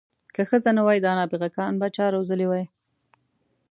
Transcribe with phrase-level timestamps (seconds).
[0.35, 2.63] که ښځې نه وای دا نابغه ګان به چا روزلي وی.